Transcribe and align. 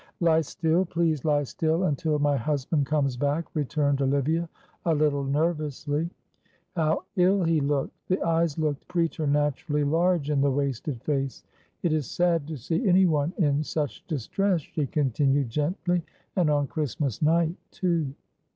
"Lie 0.19 0.41
still 0.41 0.83
please 0.83 1.23
lie 1.25 1.43
still 1.43 1.83
until 1.83 2.17
my 2.17 2.35
husband 2.35 2.87
comes 2.87 3.15
back," 3.17 3.45
returned 3.53 4.01
Olivia, 4.01 4.49
a 4.83 4.95
little 4.95 5.23
nervously. 5.23 6.09
How 6.75 7.03
ill 7.17 7.43
he 7.43 7.61
looked 7.61 7.93
the 8.07 8.19
eyes 8.23 8.57
looked 8.57 8.87
preternaturally 8.87 9.83
large 9.83 10.31
in 10.31 10.41
the 10.41 10.49
wasted 10.49 11.03
face. 11.03 11.43
"It 11.83 11.93
is 11.93 12.09
sad 12.09 12.47
to 12.47 12.57
see 12.57 12.89
anyone 12.89 13.31
in 13.37 13.61
such 13.61 14.03
distress," 14.07 14.61
she 14.61 14.87
continued, 14.87 15.51
gently, 15.51 16.01
"and 16.35 16.49
on 16.49 16.65
Christmas 16.65 17.21
night, 17.21 17.55
too." 17.69 18.11